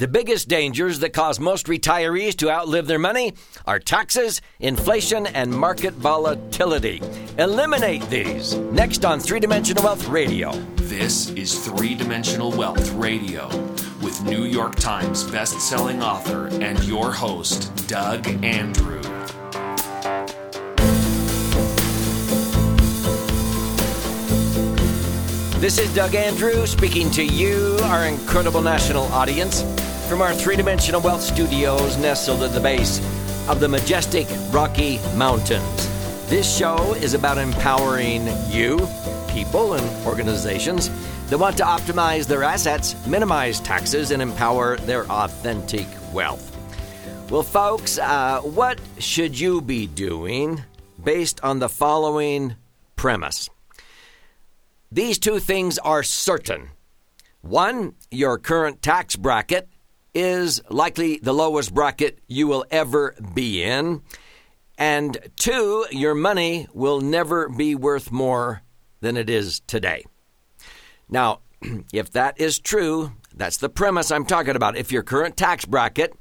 [0.00, 3.34] The biggest dangers that cause most retirees to outlive their money
[3.66, 7.02] are taxes, inflation, and market volatility.
[7.36, 8.54] Eliminate these.
[8.54, 10.52] Next on Three Dimensional Wealth Radio.
[10.76, 13.48] This is Three Dimensional Wealth Radio
[14.02, 18.99] with New York Times best-selling author and your host, Doug Andrew.
[25.60, 29.60] This is Doug Andrew speaking to you, our incredible national audience,
[30.08, 32.98] from our three dimensional wealth studios nestled at the base
[33.46, 36.30] of the majestic Rocky Mountains.
[36.30, 38.88] This show is about empowering you,
[39.28, 40.88] people, and organizations
[41.28, 46.56] that want to optimize their assets, minimize taxes, and empower their authentic wealth.
[47.30, 50.64] Well, folks, uh, what should you be doing
[51.04, 52.56] based on the following
[52.96, 53.50] premise?
[54.92, 56.70] These two things are certain.
[57.42, 59.68] One, your current tax bracket
[60.14, 64.02] is likely the lowest bracket you will ever be in.
[64.76, 68.62] And two, your money will never be worth more
[69.00, 70.04] than it is today.
[71.08, 71.40] Now,
[71.92, 74.76] if that is true, that's the premise I'm talking about.
[74.76, 76.14] If your current tax bracket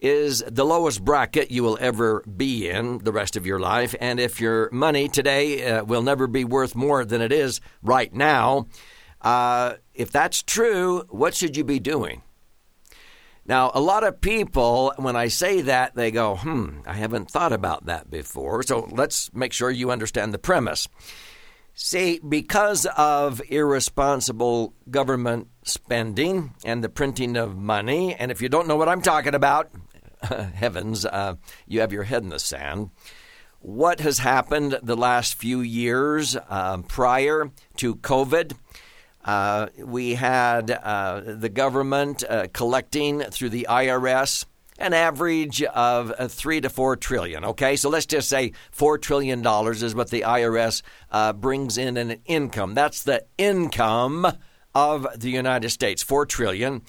[0.00, 3.94] is the lowest bracket you will ever be in the rest of your life.
[4.00, 8.12] And if your money today uh, will never be worth more than it is right
[8.12, 8.66] now,
[9.20, 12.22] uh, if that's true, what should you be doing?
[13.46, 17.52] Now, a lot of people, when I say that, they go, hmm, I haven't thought
[17.52, 18.62] about that before.
[18.62, 20.88] So let's make sure you understand the premise.
[21.74, 28.68] See, because of irresponsible government spending and the printing of money, and if you don't
[28.68, 29.70] know what I'm talking about,
[30.54, 32.90] heavens, uh, you have your head in the sand.
[33.60, 38.54] What has happened the last few years uh, prior to COVID?
[39.22, 44.46] Uh, we had uh, the government uh, collecting through the IRS
[44.78, 47.44] an average of uh, three to four trillion.
[47.44, 50.82] Okay, so let's just say four trillion dollars is what the IRS
[51.38, 52.72] brings in in income.
[52.72, 54.26] That's the income
[54.74, 56.80] of the United States, four trillion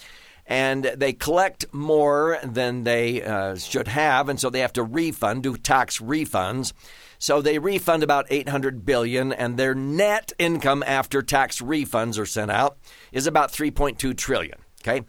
[0.52, 5.44] and they collect more than they uh, should have, and so they have to refund,
[5.44, 6.74] do tax refunds.
[7.20, 12.52] So they refund about 800 billion, and their net income after tax refunds are sent
[12.52, 12.78] out
[13.14, 14.58] is about 3.2 trillion.
[14.82, 15.06] Okay,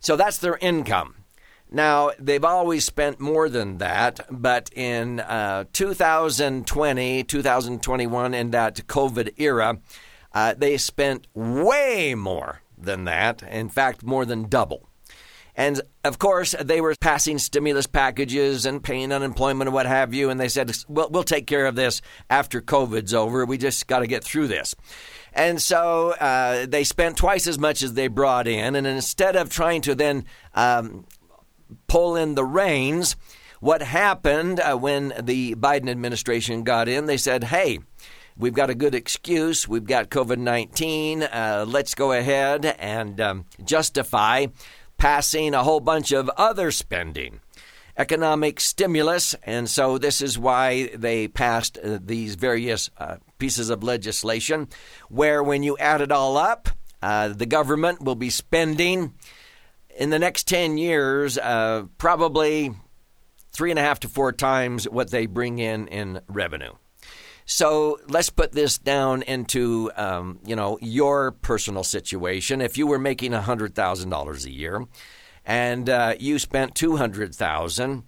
[0.00, 1.16] so that's their income.
[1.70, 9.34] Now, they've always spent more than that, but in uh, 2020, 2021, in that COVID
[9.36, 9.80] era,
[10.32, 13.42] uh, they spent way more than that.
[13.42, 14.88] In fact, more than double.
[15.58, 20.30] And of course, they were passing stimulus packages and paying unemployment and what have you.
[20.30, 22.00] And they said, well, we'll take care of this
[22.30, 23.44] after COVID's over.
[23.44, 24.76] We just got to get through this.
[25.32, 28.76] And so uh, they spent twice as much as they brought in.
[28.76, 31.06] And instead of trying to then um,
[31.88, 33.16] pull in the reins,
[33.60, 37.80] what happened uh, when the Biden administration got in, they said, hey,
[38.38, 39.66] We've got a good excuse.
[39.66, 41.24] We've got COVID 19.
[41.24, 44.46] Uh, let's go ahead and um, justify
[44.96, 47.40] passing a whole bunch of other spending
[47.96, 53.82] economic stimulus, and so this is why they passed uh, these various uh, pieces of
[53.82, 54.68] legislation,
[55.08, 56.68] where when you add it all up,
[57.02, 59.12] uh, the government will be spending
[59.96, 62.72] in the next 10 years uh, probably
[63.50, 66.72] three and a half to four times what they bring in in revenue.
[67.50, 72.60] So let's put this down into um, you know your personal situation.
[72.60, 74.84] If you were making hundred thousand dollars a year,
[75.46, 78.02] and uh, you spent two hundred thousand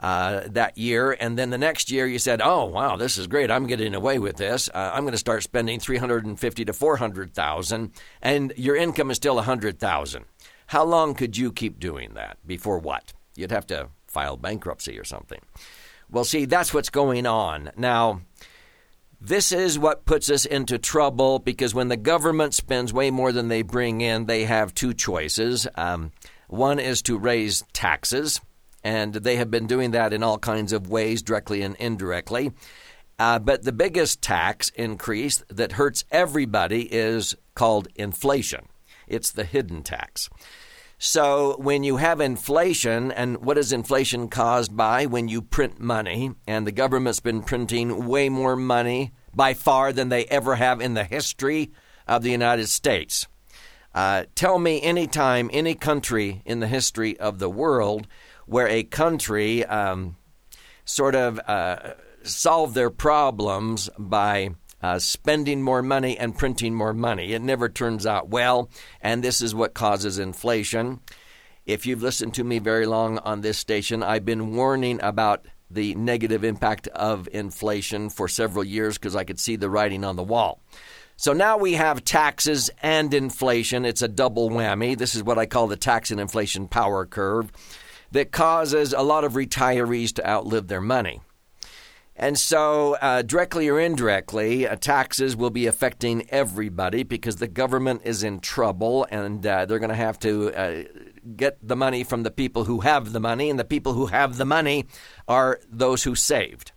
[0.00, 3.52] uh, that year, and then the next year you said, "Oh wow, this is great!
[3.52, 4.68] I'm getting away with this.
[4.74, 8.52] Uh, I'm going to start spending three hundred and fifty to four hundred thousand, and
[8.56, 10.24] your income is still a hundred thousand.
[10.66, 13.12] How long could you keep doing that before what?
[13.36, 15.40] You'd have to file bankruptcy or something.
[16.10, 18.22] Well, see, that's what's going on now.
[19.20, 23.48] This is what puts us into trouble because when the government spends way more than
[23.48, 25.66] they bring in, they have two choices.
[25.74, 26.12] Um,
[26.48, 28.40] one is to raise taxes,
[28.84, 32.52] and they have been doing that in all kinds of ways, directly and indirectly.
[33.18, 38.66] Uh, but the biggest tax increase that hurts everybody is called inflation.
[39.08, 40.28] It's the hidden tax.
[40.98, 45.06] So when you have inflation, and what is inflation caused by?
[45.06, 50.08] When you print money, and the government's been printing way more money by far than
[50.08, 51.70] they ever have in the history
[52.08, 53.26] of the United States.
[53.94, 58.06] Uh, tell me any time, any country in the history of the world
[58.46, 60.16] where a country um,
[60.84, 64.50] sort of uh, solved their problems by
[64.86, 67.32] uh, spending more money and printing more money.
[67.32, 71.00] It never turns out well, and this is what causes inflation.
[71.64, 75.96] If you've listened to me very long on this station, I've been warning about the
[75.96, 80.22] negative impact of inflation for several years because I could see the writing on the
[80.22, 80.62] wall.
[81.16, 83.84] So now we have taxes and inflation.
[83.84, 84.96] It's a double whammy.
[84.96, 87.50] This is what I call the tax and inflation power curve
[88.12, 91.22] that causes a lot of retirees to outlive their money.
[92.18, 98.02] And so, uh, directly or indirectly, uh, taxes will be affecting everybody because the government
[98.04, 100.84] is in trouble and uh, they're going to have to uh,
[101.36, 104.38] get the money from the people who have the money, and the people who have
[104.38, 104.86] the money
[105.28, 106.72] are those who saved.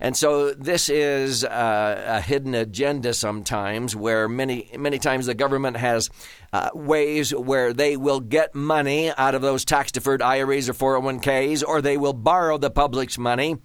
[0.00, 5.76] And so this is uh, a hidden agenda sometimes, where many many times the government
[5.76, 6.08] has
[6.52, 11.64] uh, ways where they will get money out of those tax deferred IRAs or 401ks,
[11.66, 13.56] or they will borrow the public's money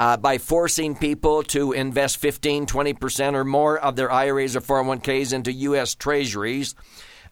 [0.00, 5.34] uh, by forcing people to invest 15, 20% or more of their IRAs or 401ks
[5.34, 5.94] into U.S.
[5.94, 6.74] treasuries.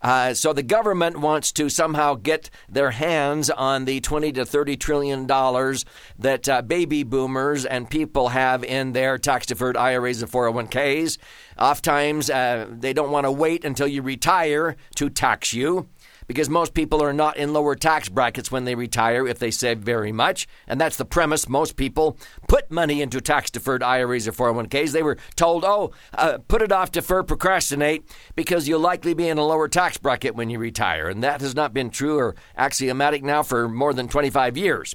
[0.02, 4.76] Uh, so the government wants to somehow get their hands on the 20 to 30
[4.76, 5.86] trillion dollars
[6.18, 11.16] that uh, baby boomers and people have in their tax deferred IRAs and 401ks.
[11.58, 15.88] Oftentimes, uh, they don't want to wait until you retire to tax you
[16.28, 19.78] because most people are not in lower tax brackets when they retire if they save
[19.78, 20.46] very much.
[20.68, 21.48] And that's the premise.
[21.48, 22.16] Most people
[22.46, 24.92] put money into tax deferred IRAs or 401ks.
[24.92, 28.04] They were told, oh, uh, put it off, defer, procrastinate,
[28.36, 31.08] because you'll likely be in a lower tax bracket when you retire.
[31.08, 34.94] And that has not been true or axiomatic now for more than 25 years.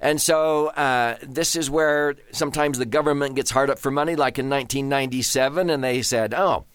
[0.00, 4.38] And so uh, this is where sometimes the government gets hard up for money, like
[4.38, 6.66] in 1997, and they said, oh,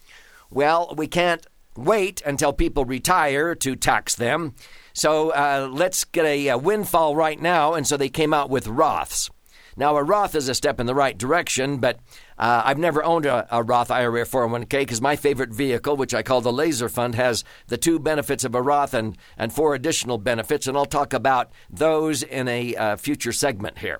[0.49, 1.45] well, we can't
[1.75, 4.55] wait until people retire to tax them.
[4.93, 7.73] So uh, let's get a, a, windfall right now.
[7.73, 9.29] And so they came out with Roths.
[9.75, 11.99] Now, a Roth is a step in the right direction, but
[12.37, 16.21] uh, I've never owned a, a Roth IRA 401k because my favorite vehicle, which I
[16.21, 20.19] call the Laser Fund, has the two benefits of a Roth and, and four additional
[20.19, 20.67] benefits.
[20.67, 23.99] And I'll talk about those in a uh, future segment here.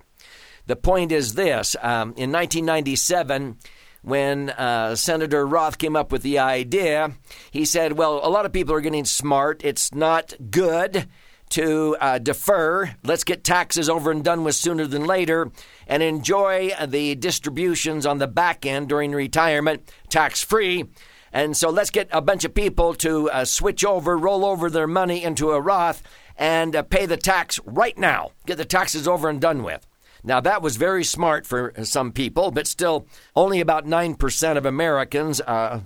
[0.67, 3.57] The point is this um, in 1997,
[4.03, 7.13] when uh, Senator Roth came up with the idea,
[7.51, 9.63] he said, Well, a lot of people are getting smart.
[9.63, 11.07] It's not good
[11.49, 12.95] to uh, defer.
[13.03, 15.51] Let's get taxes over and done with sooner than later
[15.87, 20.85] and enjoy the distributions on the back end during retirement tax free.
[21.31, 24.87] And so let's get a bunch of people to uh, switch over, roll over their
[24.87, 26.03] money into a Roth,
[26.37, 28.31] and uh, pay the tax right now.
[28.45, 29.87] Get the taxes over and done with.
[30.23, 35.41] Now, that was very smart for some people, but still, only about 9% of Americans
[35.41, 35.81] uh,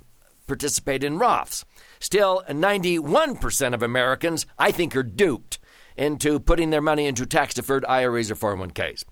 [0.45, 1.63] participate in Roths.
[2.00, 5.60] Still, 91% of Americans, I think, are duped
[5.95, 9.04] into putting their money into tax deferred IRAs or 401ks.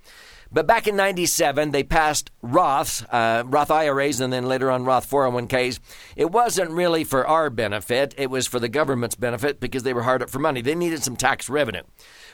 [0.51, 5.09] But back in 97, they passed Roths, uh, Roth IRAs, and then later on Roth
[5.09, 5.79] 401ks.
[6.15, 10.03] It wasn't really for our benefit, it was for the government's benefit because they were
[10.03, 10.61] hard up for money.
[10.61, 11.81] They needed some tax revenue.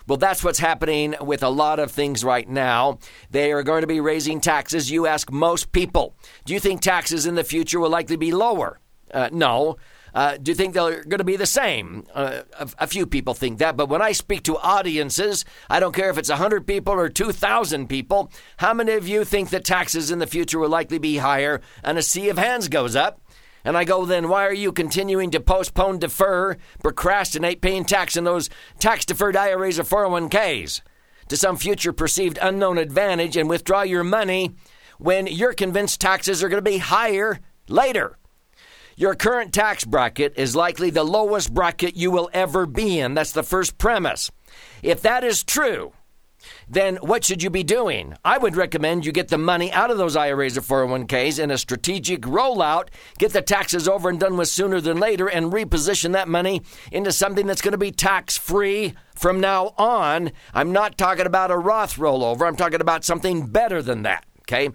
[0.08, 3.00] Well, that's what's happening with a lot of things right now.
[3.30, 4.92] They are going to be raising taxes.
[4.92, 6.16] You ask most people,
[6.46, 8.80] do you think taxes in the future will likely be lower?
[9.14, 9.78] Uh, no.
[10.14, 12.06] Uh, do you think they're going to be the same?
[12.14, 15.96] Uh, a, a, few people think that, but when I speak to audiences, I don't
[15.96, 20.12] care if it's 100 people or 2,000 people, how many of you think that taxes
[20.12, 21.62] in the future will likely be higher?
[21.84, 23.22] And a sea of hands goes up.
[23.64, 28.24] And I go, then why are you continuing to postpone, defer, procrastinate paying tax in
[28.24, 28.50] those
[28.80, 30.82] tax deferred IRAs or 401ks
[31.28, 34.52] to some future perceived unknown advantage and withdraw your money
[34.98, 38.18] when you're convinced taxes are going to be higher later?
[38.96, 43.14] Your current tax bracket is likely the lowest bracket you will ever be in.
[43.14, 44.30] That's the first premise.
[44.84, 45.94] If that is true,
[46.68, 48.16] then what should you be doing?
[48.24, 51.58] I would recommend you get the money out of those IRAs or 401ks in a
[51.58, 56.28] strategic rollout, get the taxes over and done with sooner than later, and reposition that
[56.28, 60.32] money into something that's going to be tax free from now on.
[60.54, 64.70] I'm not talking about a Roth rollover, I'm talking about something better than that, okay?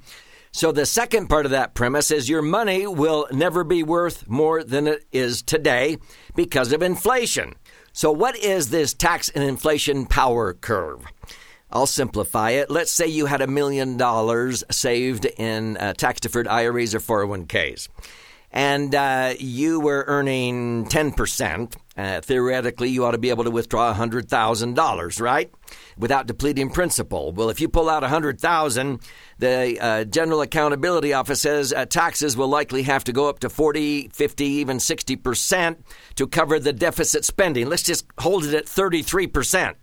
[0.53, 4.65] So, the second part of that premise is your money will never be worth more
[4.65, 5.99] than it is today
[6.35, 7.57] because of inflation.
[7.93, 11.05] So, what is this tax and inflation power curve?
[11.71, 12.71] I'll simplify it.
[12.71, 17.89] Let's say you had a million dollars saved in uh, tax deferred IRAs or 401ks,
[18.53, 21.75] and uh, you were earning 10%.
[21.97, 25.51] Uh, theoretically, you ought to be able to withdraw $100,000, right?
[25.97, 27.33] Without depleting principal.
[27.33, 29.01] Well, if you pull out 100000
[29.39, 33.51] the uh, General Accountability Office says uh, taxes will likely have to go up to
[33.51, 35.77] 40, 50, even 60%
[36.15, 37.69] to cover the deficit spending.
[37.69, 39.75] Let's just hold it at 33%.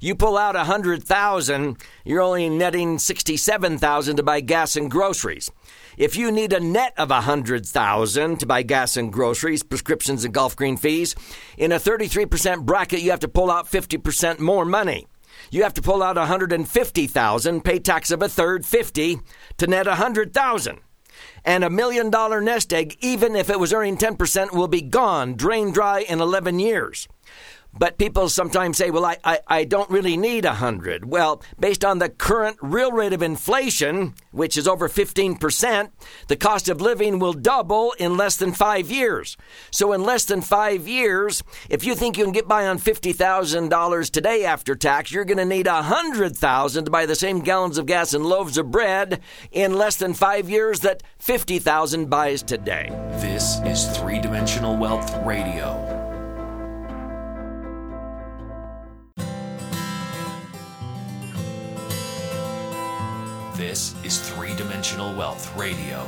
[0.00, 4.90] You pull out a hundred thousand, you're only netting sixty-seven thousand to buy gas and
[4.90, 5.50] groceries.
[5.96, 10.24] If you need a net of a hundred thousand to buy gas and groceries, prescriptions
[10.24, 11.14] and golf green fees,
[11.56, 15.06] In a 33% bracket, you have to pull out 50% more money.
[15.50, 19.18] You have to pull out 150,000, pay tax of a third 50
[19.58, 20.78] to net 100,000.
[21.44, 25.34] And a million dollar nest egg, even if it was earning 10%, will be gone,
[25.34, 27.08] drained dry in 11 years.
[27.78, 31.10] But people sometimes say, well, I, I, I don't really need a 100.
[31.10, 35.90] Well, based on the current real rate of inflation, which is over 15%,
[36.28, 39.36] the cost of living will double in less than five years.
[39.70, 44.10] So, in less than five years, if you think you can get by on $50,000
[44.10, 48.14] today after tax, you're going to need 100000 to buy the same gallons of gas
[48.14, 49.20] and loaves of bread
[49.52, 52.88] in less than five years that 50000 buys today.
[53.20, 55.95] This is Three Dimensional Wealth Radio.
[64.06, 66.04] Is Three Dimensional Wealth Radio.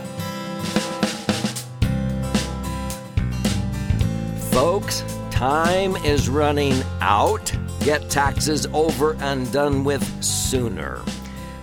[4.52, 5.02] Folks,
[5.32, 7.52] time is running out.
[7.80, 11.02] Get taxes over and done with sooner.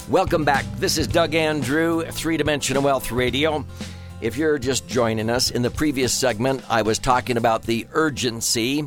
[0.09, 0.65] Welcome back.
[0.75, 3.65] This is Doug Andrew, Three Dimensional Wealth Radio.
[4.19, 8.83] If you're just joining us, in the previous segment, I was talking about the urgency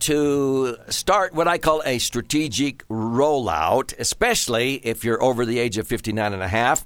[0.00, 5.86] to start what I call a strategic rollout, especially if you're over the age of
[5.86, 6.84] 59 and a half.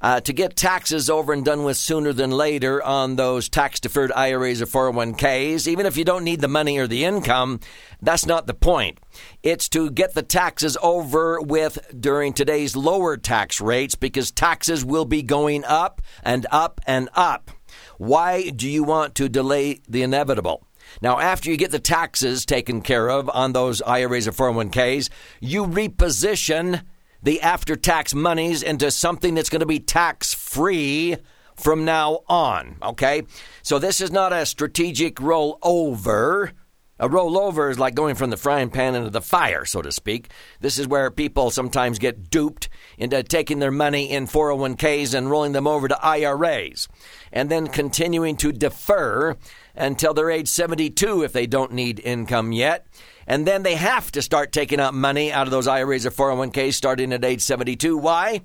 [0.00, 4.12] Uh, to get taxes over and done with sooner than later on those tax deferred
[4.12, 7.60] IRAs or 401ks, even if you don't need the money or the income,
[8.02, 8.98] that's not the point.
[9.42, 15.06] It's to get the taxes over with during today's lower tax rates because taxes will
[15.06, 17.50] be going up and up and up.
[17.98, 20.65] Why do you want to delay the inevitable?
[21.02, 25.08] Now, after you get the taxes taken care of on those IRAs or 401ks,
[25.40, 26.82] you reposition
[27.22, 31.16] the after tax monies into something that's going to be tax free
[31.56, 32.76] from now on.
[32.82, 33.22] Okay?
[33.62, 36.52] So this is not a strategic rollover.
[36.98, 40.30] A rollover is like going from the frying pan into the fire, so to speak.
[40.60, 45.52] This is where people sometimes get duped into taking their money in 401ks and rolling
[45.52, 46.88] them over to IRAs,
[47.32, 49.36] and then continuing to defer
[49.74, 52.86] until they're age 72 if they don't need income yet.
[53.26, 56.74] And then they have to start taking out money out of those IRAs or 401ks
[56.74, 57.98] starting at age 72.
[57.98, 58.40] Why?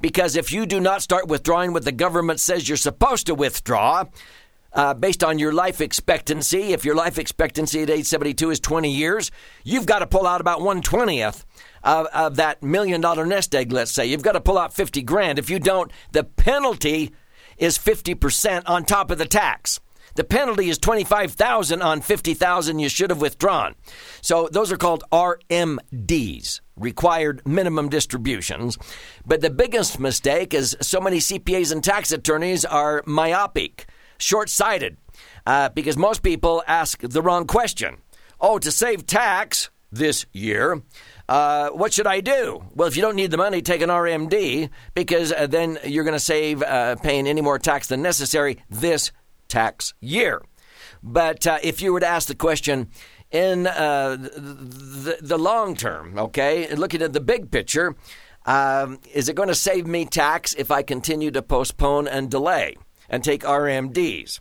[0.00, 4.04] Because if you do not start withdrawing what the government says you're supposed to withdraw,
[4.74, 8.90] uh, based on your life expectancy, if your life expectancy at age 72 is 20
[8.90, 9.30] years,
[9.62, 11.44] you've got to pull out about 120th
[11.82, 14.06] of, of that million dollar nest egg, let's say.
[14.06, 15.38] You've got to pull out 50 grand.
[15.38, 17.12] If you don't, the penalty
[17.56, 19.80] is 50% on top of the tax.
[20.16, 23.74] The penalty is 25,000 on 50,000 you should have withdrawn.
[24.20, 28.78] So those are called RMDs, required minimum distributions.
[29.26, 33.86] But the biggest mistake is so many CPAs and tax attorneys are myopic,
[34.18, 34.96] short-sighted,
[35.46, 37.98] uh, because most people ask the wrong question.
[38.40, 40.82] Oh, to save tax this year,
[41.28, 42.64] uh, what should I do?
[42.74, 46.12] Well, if you don't need the money, take an RMD because uh, then you're going
[46.14, 49.12] to save uh, paying any more tax than necessary this
[49.48, 50.42] tax year.
[51.02, 52.88] But uh, if you were to ask the question
[53.30, 57.94] in uh, the, the, long term, okay, looking at the big picture,
[58.46, 62.76] um, is it going to save me tax if I continue to postpone and delay
[63.14, 64.40] and take RMDs?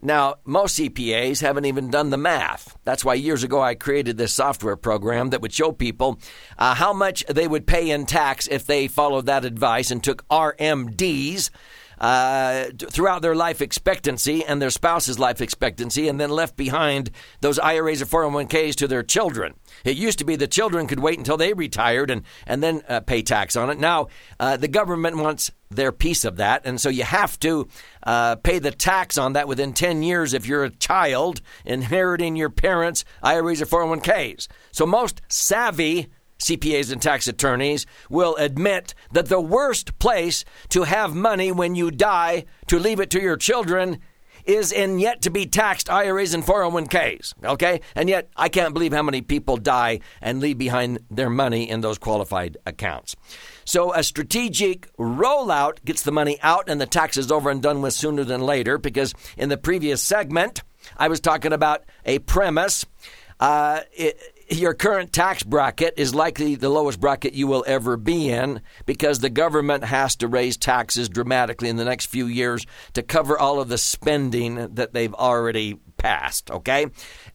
[0.00, 2.78] Now, most CPAs haven't even done the math.
[2.84, 6.18] That's why years ago I created this software program that would show people
[6.56, 10.26] uh, how much they would pay in tax if they followed that advice and took
[10.28, 11.50] RMDs
[12.00, 17.58] uh, throughout their life expectancy and their spouse's life expectancy, and then left behind those
[17.58, 19.54] IRAs or 401ks to their children.
[19.84, 23.00] It used to be the children could wait until they retired and, and then uh,
[23.00, 23.78] pay tax on it.
[23.78, 27.68] Now, uh, the government wants their piece of that, and so you have to
[28.02, 32.50] uh, pay the tax on that within 10 years if you're a child inheriting your
[32.50, 34.48] parents' IRAs or 401ks.
[34.72, 41.14] So most savvy CPAs and tax attorneys will admit that the worst place to have
[41.14, 43.98] money when you die to leave it to your children
[44.48, 47.34] is in yet to be taxed IRAs and 401ks.
[47.44, 47.82] Okay?
[47.94, 51.82] And yet, I can't believe how many people die and leave behind their money in
[51.82, 53.14] those qualified accounts.
[53.66, 57.92] So, a strategic rollout gets the money out and the taxes over and done with
[57.92, 60.62] sooner than later because in the previous segment,
[60.96, 62.86] I was talking about a premise.
[63.38, 64.18] Uh, it,
[64.50, 69.20] your current tax bracket is likely the lowest bracket you will ever be in because
[69.20, 72.64] the government has to raise taxes dramatically in the next few years
[72.94, 76.86] to cover all of the spending that they've already passed, okay?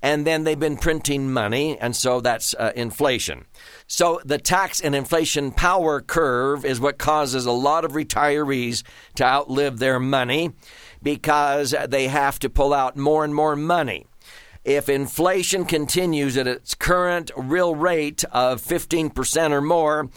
[0.02, 3.46] And then they've been printing money, and so that's uh, inflation.
[3.88, 8.84] So the tax and inflation power curve is what causes a lot of retirees
[9.16, 10.52] to outlive their money
[11.04, 14.08] because they have to pull out more and more money.
[14.64, 20.10] If inflation continues at its current real rate of 15% or more,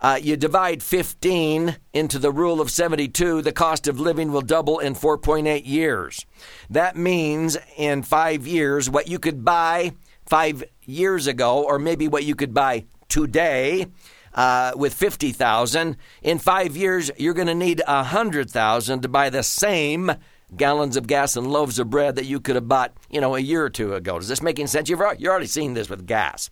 [0.00, 4.80] uh, you divide 15 into the rule of 72, the cost of living will double
[4.80, 6.26] in 4.8 years.
[6.68, 9.92] That means in five years, what you could buy
[10.26, 13.86] five years ago, or maybe what you could buy today,
[14.34, 20.10] uh, with 50,000, in five years, you're going to need 100,000 to buy the same
[20.56, 23.40] gallons of gas and loaves of bread that you could have bought, you know, a
[23.40, 24.18] year or two ago.
[24.18, 24.88] Does this making sense?
[24.88, 26.50] You've already, you're already seeing this with gas.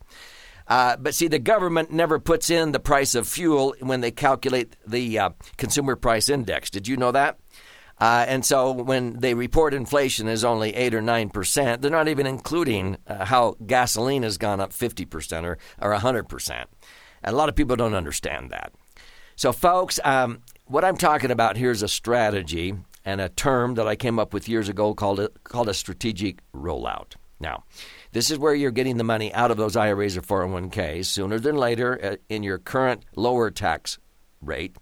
[0.66, 4.76] Uh, but see, the government never puts in the price of fuel when they calculate
[4.86, 6.70] the uh, consumer price index.
[6.70, 7.38] Did you know that?
[7.98, 12.26] Uh, and so when they report inflation is only 8 or 9%, they're not even
[12.26, 16.64] including uh, how gasoline has gone up 50% or, or 100%.
[17.22, 18.72] And a lot of people don't understand that.
[19.36, 23.86] So, folks, um, what I'm talking about here is a strategy and a term that
[23.86, 27.14] I came up with years ago called a, called a strategic rollout.
[27.38, 27.64] Now,
[28.12, 31.56] this is where you're getting the money out of those IRAs or 401ks sooner than
[31.56, 33.98] later uh, in your current lower tax
[34.42, 34.76] rate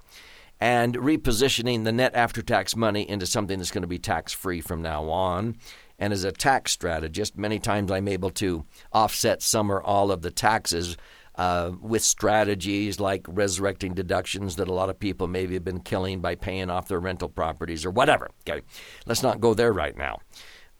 [0.60, 4.60] and repositioning the net after tax money into something that's going to be tax free
[4.60, 5.56] from now on.
[6.00, 10.22] And as a tax strategist, many times I'm able to offset some or all of
[10.22, 10.96] the taxes
[11.38, 16.20] uh, with strategies like resurrecting deductions that a lot of people maybe have been killing
[16.20, 18.28] by paying off their rental properties or whatever.
[18.46, 18.62] Okay,
[19.06, 20.18] let's not go there right now.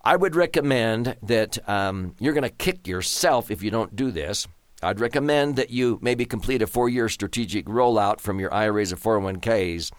[0.04, 4.48] I would recommend that um, you're going to kick yourself if you don't do this.
[4.82, 8.96] I'd recommend that you maybe complete a four year strategic rollout from your IRAs or
[8.96, 9.92] 401ks.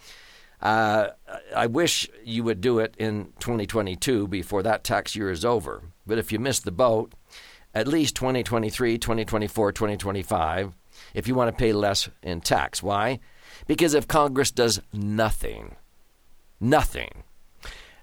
[0.62, 1.10] Uh,
[1.56, 5.84] I wish you would do it in 2022 before that tax year is over.
[6.06, 7.14] But if you miss the boat,
[7.74, 10.76] at least 2023, 2024, 2025
[11.14, 12.84] if you want to pay less in tax.
[12.84, 13.20] Why?
[13.68, 15.76] Because if Congress does nothing,
[16.60, 17.24] nothing,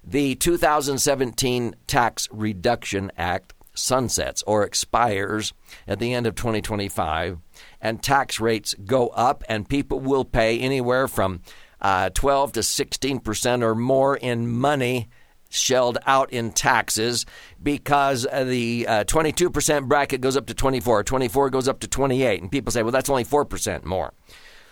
[0.04, 5.52] the 2017 Tax Reduction Act sunsets or expires
[5.87, 7.38] at the end of 2025,
[7.80, 11.42] and tax rates go up, and people will pay anywhere from
[11.81, 15.09] uh, 12 to 16 percent or more in money
[15.57, 17.27] shelled out in taxes
[17.62, 22.51] because the uh, 22% bracket goes up to 24, 24 goes up to 28, and
[22.51, 24.12] people say, well, that's only 4% more.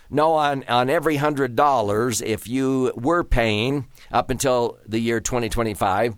[0.09, 6.15] No, on, on every $100, if you were paying up until the year 2025,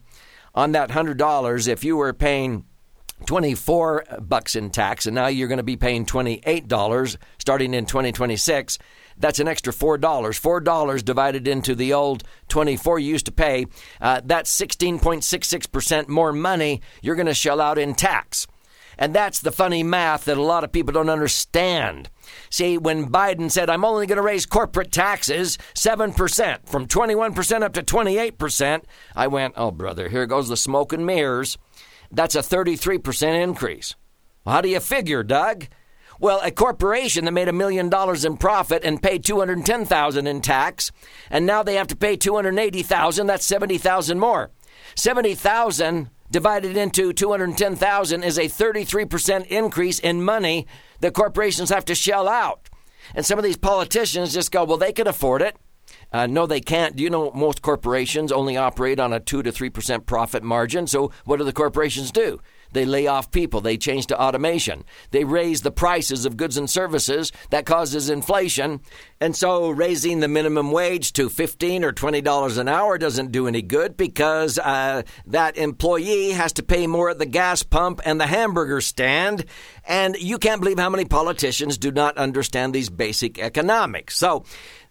[0.54, 2.66] on that $100, if you were paying
[3.26, 8.78] 24 bucks in tax and now you're going to be paying $28 starting in 2026
[9.18, 10.00] that's an extra $4.
[10.00, 13.66] $4 divided into the old 24 you used to pay.
[14.00, 18.48] Uh, that's 16.66% more money you're going to shell out in tax.
[18.98, 22.10] And that's the funny math that a lot of people don't understand.
[22.50, 27.74] See, when Biden said, I'm only going to raise corporate taxes 7%, from 21% up
[27.74, 28.84] to 28%,
[29.16, 31.58] I went, oh, brother, here goes the smoke and mirrors.
[32.12, 33.96] That's a 33% increase.
[34.44, 35.68] Well, how do you figure, Doug?
[36.20, 40.92] Well, a corporation that made a million dollars in profit and paid 210,000 in tax,
[41.30, 44.52] and now they have to pay 280,000, that's 70,000 more.
[44.96, 50.68] 70,000 divided into 210,000 is a 33% increase in money
[51.00, 52.70] that corporations have to shell out.
[53.16, 55.56] And some of these politicians just go, well, they can afford it.
[56.12, 56.96] Uh, no, they can't.
[56.96, 60.88] Do you know most corporations only operate on a 2 to 3% profit margin?
[60.88, 62.40] So, what do the corporations do?
[62.72, 63.62] They lay off people.
[63.62, 64.84] They change to automation.
[65.12, 67.32] They raise the prices of goods and services.
[67.50, 68.82] That causes inflation.
[69.20, 73.62] And so raising the minimum wage to 15 or $20 an hour doesn't do any
[73.62, 78.28] good because uh, that employee has to pay more at the gas pump and the
[78.28, 79.46] hamburger stand.
[79.86, 84.18] And you can't believe how many politicians do not understand these basic economics.
[84.18, 84.44] So,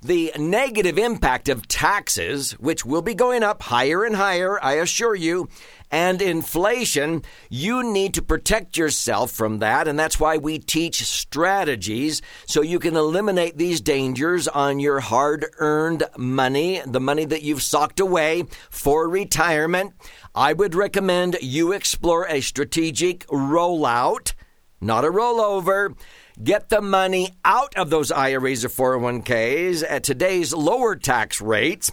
[0.07, 5.14] the negative impact of taxes, which will be going up higher and higher, I assure
[5.14, 5.49] you,
[5.90, 9.88] and inflation, you need to protect yourself from that.
[9.88, 15.47] And that's why we teach strategies so you can eliminate these dangers on your hard
[15.59, 19.92] earned money, the money that you've socked away for retirement.
[20.35, 24.35] I would recommend you explore a strategic rollout,
[24.81, 25.97] not a rollover.
[26.43, 31.93] Get the money out of those IRAs or 401ks at today's lower tax rates.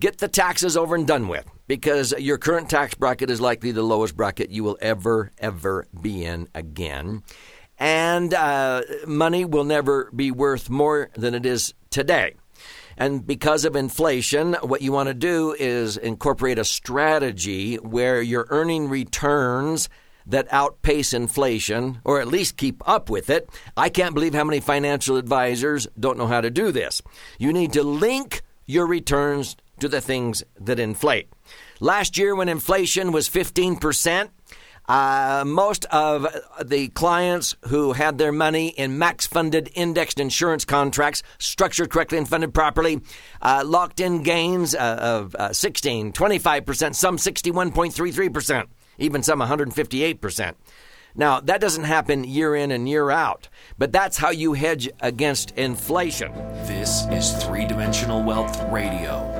[0.00, 3.82] Get the taxes over and done with because your current tax bracket is likely the
[3.82, 7.22] lowest bracket you will ever, ever be in again.
[7.78, 12.36] And uh, money will never be worth more than it is today.
[12.96, 18.46] And because of inflation, what you want to do is incorporate a strategy where you're
[18.50, 19.88] earning returns
[20.30, 23.48] that outpace inflation, or at least keep up with it.
[23.76, 27.02] I can't believe how many financial advisors don't know how to do this.
[27.38, 31.28] You need to link your returns to the things that inflate.
[31.80, 34.30] Last year, when inflation was 15%,
[34.90, 36.26] Uh, most of
[36.64, 42.28] the clients who had their money in max funded indexed insurance contracts, structured correctly and
[42.28, 43.00] funded properly,
[43.40, 48.66] uh, locked in gains uh, of uh, 16, 25%, some 61.33%,
[49.00, 50.54] even some 158%.
[51.16, 55.50] Now, that doesn't happen year in and year out, but that's how you hedge against
[55.52, 56.32] inflation.
[56.66, 59.39] This is Three Dimensional Wealth Radio